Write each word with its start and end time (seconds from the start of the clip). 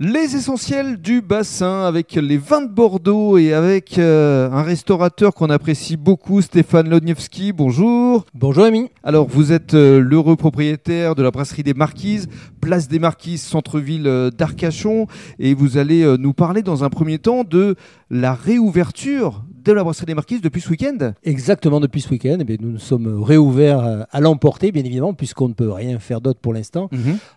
Les 0.00 0.34
essentiels 0.34 0.96
du 0.96 1.20
bassin 1.20 1.84
avec 1.84 2.14
les 2.14 2.36
vins 2.36 2.62
de 2.62 2.68
Bordeaux 2.68 3.38
et 3.38 3.52
avec 3.52 3.96
euh, 3.96 4.50
un 4.50 4.64
restaurateur 4.64 5.32
qu'on 5.34 5.50
apprécie 5.50 5.96
beaucoup, 5.96 6.42
Stéphane 6.42 6.88
Loniewski. 6.88 7.52
Bonjour. 7.52 8.26
Bonjour 8.34 8.64
ami. 8.64 8.90
Alors 9.04 9.28
vous 9.28 9.52
êtes 9.52 9.74
euh, 9.74 10.00
l'heureux 10.00 10.34
propriétaire 10.34 11.14
de 11.14 11.22
la 11.22 11.30
brasserie 11.30 11.62
des 11.62 11.74
Marquises, 11.74 12.26
place 12.60 12.88
des 12.88 12.98
Marquises, 12.98 13.42
centre-ville 13.42 14.08
euh, 14.08 14.30
d'Arcachon, 14.30 15.06
et 15.38 15.54
vous 15.54 15.78
allez 15.78 16.04
nous 16.18 16.32
parler 16.32 16.62
dans 16.62 16.82
un 16.82 16.90
premier 16.90 17.20
temps 17.20 17.44
de 17.44 17.76
la 18.10 18.34
réouverture 18.34 19.44
de 19.64 19.72
la 19.72 19.82
brasserie 19.82 20.06
des 20.06 20.14
Marquises 20.14 20.40
depuis 20.40 20.60
ce 20.60 20.68
week-end. 20.68 21.12
Exactement 21.24 21.80
depuis 21.80 22.00
ce 22.00 22.10
week-end, 22.10 22.36
eh 22.40 22.44
bien, 22.44 22.56
nous 22.60 22.70
nous 22.72 22.78
sommes 22.78 23.22
réouverts 23.22 23.80
euh, 23.80 24.02
à 24.10 24.20
l'emporter, 24.20 24.72
bien 24.72 24.84
évidemment, 24.84 25.14
puisqu'on 25.14 25.48
ne 25.48 25.54
peut 25.54 25.70
rien 25.70 25.98
faire 25.98 26.20
d'autre 26.20 26.40
pour 26.40 26.52
l'instant, 26.52 26.90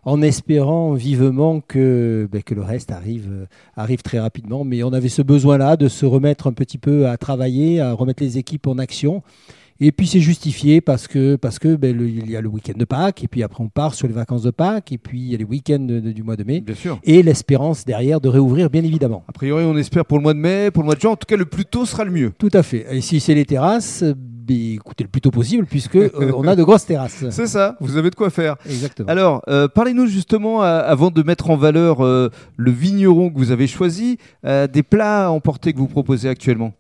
en 0.04 0.22
espérant 0.22 0.94
vivement 0.94 1.62
que, 1.62 2.28
ben, 2.32 2.44
que 2.44 2.54
le 2.54 2.62
reste 2.62 2.92
arrive, 2.92 3.28
euh, 3.32 3.46
arrive 3.76 4.02
très 4.02 4.20
rapidement. 4.20 4.64
Mais 4.64 4.84
on 4.84 4.94
avait 4.94 5.10
ce 5.10 5.22
besoin-là 5.22 5.78
de 5.78 5.88
se 5.88 6.06
remettre 6.06 6.48
un 6.48 6.54
petit 6.54 6.78
peu 6.78 7.08
à 7.08 7.18
travailler, 7.18 7.80
à 7.80 7.94
remettre 7.94 8.22
les 8.22 8.38
équipes 8.38 8.68
en 8.68 8.78
action. 8.78 9.24
Et 9.80 9.92
puis 9.92 10.08
c'est 10.08 10.20
justifié 10.20 10.82
parce 10.82 11.08
que, 11.08 11.36
parce 11.36 11.60
que 11.60 11.76
ben, 11.76 11.96
le- 11.96 12.08
il 12.10 12.30
y 12.32 12.36
a 12.36 12.42
le 12.42 12.48
week-end 12.50 12.74
de 12.78 12.86
Pâques, 12.86 13.24
et 13.24 13.28
puis 13.28 13.44
après 13.44 13.64
on 13.64 13.70
part 13.70 13.94
sur 13.94 14.08
les 14.08 14.14
vacances 14.14 14.42
de 14.44 14.52
Pâques, 14.52 14.92
et 14.92 14.98
puis 14.98 15.20
il 15.20 15.32
y 15.32 15.36
a 15.36 15.38
les 15.38 15.44
week-ends 15.44 15.80
de- 15.80 16.00
de- 16.00 16.12
du 16.12 16.24
mois 16.24 16.36
de 16.36 16.44
mai, 16.44 16.62
Bien 16.62 16.76
sûr. 16.76 17.00
et 17.04 17.22
l'espérance 17.22 17.86
derrière 17.86 18.20
de 18.20 18.30
réouvrir, 18.30 18.70
bien 18.70 18.84
évidemment. 18.84 19.24
A 19.28 19.32
priori, 19.32 19.64
on 19.66 19.78
espère 19.78 20.06
pour 20.06 20.18
le 20.18 20.24
mois 20.24 20.34
de 20.34 20.40
mai, 20.40 20.72
pour 20.72 20.82
le 20.84 20.88
mois 20.88 20.96
de 20.96 21.02
juin. 21.02 21.12
En 21.12 21.16
tout 21.16 21.28
cas, 21.28 21.38
le 21.38 21.46
plus 21.46 21.66
tôt 21.66 21.86
sera 21.86 22.04
le 22.06 22.12
mieux. 22.12 22.32
Tout 22.38 22.50
à 22.54 22.64
fait. 22.64 22.86
Et 22.92 23.02
si 23.02 23.20
c'est 23.20 23.36
les 23.36 23.46
terrasses, 23.46 24.04
ben, 24.04 24.76
écoutez 24.76 25.04
le 25.04 25.10
plus 25.10 25.22
tôt 25.22 25.30
possible, 25.32 25.66
puisque 25.66 25.96
euh, 25.98 26.10
on 26.36 26.48
a 26.48 26.56
de 26.56 26.64
grosses 26.64 26.86
terrasses. 26.86 27.26
C'est 27.30 27.48
ça, 27.48 27.76
vous 27.82 27.98
avez 27.98 28.10
de 28.10 28.16
quoi 28.16 28.30
faire. 28.30 28.56
Exactement. 28.66 29.10
Alors, 29.10 29.42
euh, 29.50 29.68
parlez-nous 29.68 30.08
justement, 30.08 30.64
euh, 30.64 30.82
avant 30.86 31.12
de 31.12 31.22
mettre 31.22 31.50
en 31.50 31.58
valeur 31.58 32.02
le 32.02 32.72
vigneron 32.72 33.30
que 33.30 33.38
vous 33.38 33.52
avez 33.52 33.68
choisi, 33.68 34.18
des 34.44 34.84
plats 34.84 35.28
à 35.28 35.30
emporter 35.30 35.74
que 35.74 35.78
vous 35.80 35.88
proposez 35.88 36.30
actuellement. 36.30 36.74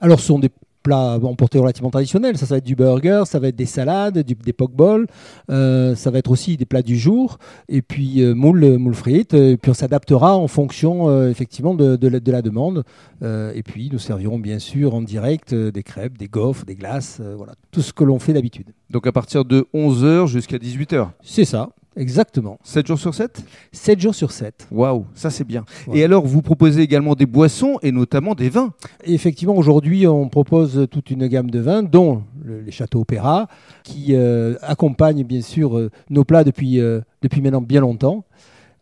Alors, 0.00 0.18
ce 0.20 0.26
sont 0.26 0.38
des 0.40 0.50
plats 0.82 1.18
emportés 1.22 1.58
relativement 1.58 1.90
traditionnels. 1.90 2.36
Ça, 2.38 2.46
ça 2.46 2.54
va 2.54 2.58
être 2.58 2.64
du 2.64 2.74
burger, 2.76 3.22
ça 3.26 3.38
va 3.38 3.48
être 3.48 3.56
des 3.56 3.66
salades, 3.66 4.18
du- 4.20 4.34
des 4.34 4.52
pokeballs, 4.52 5.06
euh, 5.50 5.94
ça 5.94 6.10
va 6.10 6.18
être 6.18 6.30
aussi 6.30 6.56
des 6.56 6.64
plats 6.64 6.82
du 6.82 6.96
jour, 6.98 7.38
et 7.68 7.82
puis 7.82 8.22
euh, 8.22 8.34
moules, 8.34 8.78
moules 8.78 8.94
frites. 8.94 9.34
Et 9.34 9.56
puis 9.56 9.70
on 9.70 9.74
s'adaptera 9.74 10.36
en 10.36 10.48
fonction 10.48 11.08
euh, 11.08 11.30
effectivement 11.30 11.74
de, 11.74 11.96
de 11.96 12.08
la, 12.08 12.20
de 12.20 12.32
la 12.32 12.42
demande. 12.42 12.84
Et 13.24 13.62
puis 13.62 13.88
nous 13.92 14.00
servirons 14.00 14.40
bien 14.40 14.58
sûr 14.58 14.94
en 14.96 15.00
direct 15.02 15.54
des 15.54 15.82
crêpes, 15.84 16.18
des 16.18 16.26
gaufres, 16.26 16.64
des 16.64 16.74
glaces, 16.74 17.20
voilà, 17.36 17.52
tout 17.70 17.80
ce 17.80 17.92
que 17.92 18.02
l'on 18.02 18.18
fait 18.18 18.32
d'habitude. 18.32 18.66
Donc 18.90 19.06
à 19.06 19.12
partir 19.12 19.44
de 19.44 19.64
11h 19.72 20.26
jusqu'à 20.26 20.56
18h. 20.58 21.08
C'est 21.22 21.44
ça, 21.44 21.70
exactement. 21.96 22.58
7 22.64 22.86
jours 22.86 22.98
sur 22.98 23.14
7 23.14 23.44
7 23.72 24.00
jours 24.00 24.14
sur 24.14 24.32
7. 24.32 24.68
Waouh, 24.70 25.06
ça 25.14 25.30
c'est 25.30 25.44
bien. 25.44 25.64
Ouais. 25.86 25.98
Et 25.98 26.04
alors, 26.04 26.26
vous 26.26 26.42
proposez 26.42 26.82
également 26.82 27.14
des 27.14 27.26
boissons 27.26 27.78
et 27.82 27.92
notamment 27.92 28.34
des 28.34 28.48
vins? 28.48 28.72
Et 29.04 29.14
effectivement, 29.14 29.56
aujourd'hui, 29.56 30.06
on 30.06 30.28
propose 30.28 30.86
toute 30.90 31.10
une 31.10 31.26
gamme 31.26 31.50
de 31.50 31.60
vins, 31.60 31.82
dont 31.82 32.22
le- 32.44 32.60
les 32.60 32.72
châteaux 32.72 33.00
opéra, 33.00 33.48
qui 33.84 34.14
euh, 34.14 34.54
accompagnent 34.62 35.24
bien 35.24 35.42
sûr 35.42 35.78
euh, 35.78 35.90
nos 36.10 36.24
plats 36.24 36.44
depuis, 36.44 36.80
euh, 36.80 37.00
depuis 37.22 37.40
maintenant 37.40 37.60
bien 37.62 37.80
longtemps, 37.80 38.24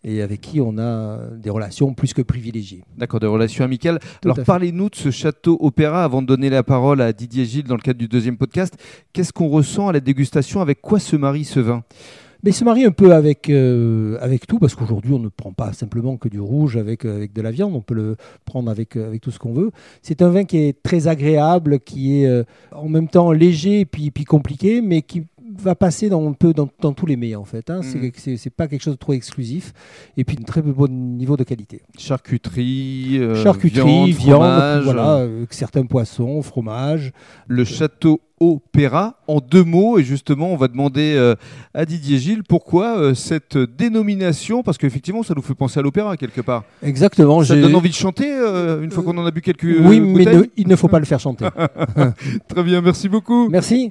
et 0.02 0.22
avec 0.22 0.40
qui 0.40 0.62
on 0.62 0.78
a 0.78 1.18
des 1.36 1.50
relations 1.50 1.92
plus 1.92 2.14
que 2.14 2.22
privilégiées. 2.22 2.82
D'accord, 2.96 3.20
des 3.20 3.26
relations 3.26 3.64
amicales. 3.66 3.98
Tout 4.22 4.30
alors 4.30 4.44
parlez-nous 4.46 4.88
de 4.88 4.94
ce 4.94 5.10
château 5.10 5.58
opéra 5.60 6.04
avant 6.04 6.22
de 6.22 6.26
donner 6.26 6.48
la 6.48 6.62
parole 6.62 7.02
à 7.02 7.12
Didier 7.12 7.44
Gilles 7.44 7.64
dans 7.66 7.74
le 7.74 7.82
cadre 7.82 7.98
du 7.98 8.08
deuxième 8.08 8.38
podcast. 8.38 8.74
Qu'est-ce 9.12 9.30
qu'on 9.32 9.48
ressent 9.48 9.88
à 9.88 9.92
la 9.92 10.00
dégustation? 10.00 10.62
Avec 10.62 10.80
quoi 10.80 11.00
se 11.00 11.16
marie 11.16 11.44
ce 11.44 11.60
vin? 11.60 11.82
Mais 12.42 12.52
se 12.52 12.64
marie 12.64 12.84
un 12.84 12.90
peu 12.90 13.12
avec, 13.12 13.50
euh, 13.50 14.16
avec 14.20 14.46
tout, 14.46 14.58
parce 14.58 14.74
qu'aujourd'hui, 14.74 15.12
on 15.12 15.18
ne 15.18 15.28
prend 15.28 15.52
pas 15.52 15.74
simplement 15.74 16.16
que 16.16 16.28
du 16.28 16.40
rouge 16.40 16.78
avec, 16.78 17.04
euh, 17.04 17.16
avec 17.16 17.34
de 17.34 17.42
la 17.42 17.50
viande, 17.50 17.74
on 17.74 17.82
peut 17.82 17.94
le 17.94 18.16
prendre 18.46 18.70
avec, 18.70 18.96
euh, 18.96 19.06
avec 19.06 19.20
tout 19.20 19.30
ce 19.30 19.38
qu'on 19.38 19.52
veut. 19.52 19.70
C'est 20.00 20.22
un 20.22 20.30
vin 20.30 20.44
qui 20.44 20.56
est 20.58 20.82
très 20.82 21.06
agréable, 21.06 21.80
qui 21.80 22.22
est 22.22 22.44
en 22.72 22.88
même 22.88 23.08
temps 23.08 23.32
léger 23.32 23.84
puis, 23.84 24.10
puis 24.10 24.24
compliqué, 24.24 24.80
mais 24.80 25.02
qui 25.02 25.24
va 25.62 25.74
passer 25.74 26.08
dans, 26.08 26.26
un 26.28 26.32
peu 26.32 26.52
dans, 26.52 26.68
dans 26.80 26.92
tous 26.92 27.06
les 27.06 27.16
mets 27.16 27.34
en 27.36 27.44
fait. 27.44 27.70
Hein. 27.70 27.80
Mhm. 27.82 28.10
C'est 28.36 28.50
pas 28.50 28.66
quelque 28.68 28.82
chose 28.82 28.94
de 28.94 28.98
trop 28.98 29.12
exclusif, 29.12 29.72
et 30.16 30.24
puis 30.24 30.36
un 30.40 30.44
très 30.44 30.62
bon 30.62 30.88
niveau 30.88 31.36
de 31.36 31.44
qualité. 31.44 31.82
Charcuterie, 31.98 33.18
euh, 33.20 33.42
Charcuterie, 33.42 33.82
viande, 33.82 34.10
viande, 34.12 34.40
fromage, 34.42 34.84
voilà, 34.84 35.14
euh, 35.18 35.46
certains 35.50 35.84
poissons, 35.86 36.42
fromage. 36.42 37.12
le 37.48 37.64
château 37.64 38.20
opéra 38.42 39.16
en 39.28 39.38
deux 39.38 39.64
mots 39.64 39.98
et 39.98 40.02
justement 40.02 40.50
on 40.50 40.56
va 40.56 40.66
demander 40.68 41.12
euh, 41.14 41.34
à 41.74 41.84
Didier 41.84 42.16
Gilles 42.16 42.42
pourquoi 42.42 42.96
euh, 42.98 43.12
cette 43.14 43.58
dénomination 43.58 44.62
parce 44.62 44.78
qu'effectivement 44.78 45.22
ça 45.22 45.34
nous 45.36 45.42
fait 45.42 45.52
penser 45.54 45.78
à 45.78 45.82
l'opéra 45.82 46.16
quelque 46.16 46.40
part 46.40 46.64
Exactement. 46.82 47.44
ça 47.44 47.54
donne 47.54 47.74
envie 47.74 47.90
de 47.90 47.94
chanter 47.94 48.32
euh, 48.32 48.82
une 48.82 48.90
fois 48.92 49.02
qu'on 49.04 49.18
en 49.18 49.26
a 49.26 49.30
bu 49.30 49.42
quelques 49.42 49.64
Oui, 49.64 50.00
euh, 50.00 50.14
mais 50.16 50.24
ne- 50.24 50.44
il 50.56 50.68
ne 50.68 50.76
faut 50.76 50.88
pas 50.88 50.98
le 51.00 51.04
faire 51.04 51.20
chanter. 51.20 51.48
très 52.48 52.62
bien 52.62 52.80
merci 52.80 53.10
beaucoup 53.10 53.48
Merci. 53.50 53.88